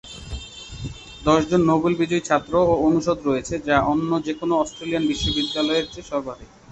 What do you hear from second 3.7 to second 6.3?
অন্য যেকোনও অস্ট্রেলিয়ান বিশ্ববিদ্যালয়ের চেয়ে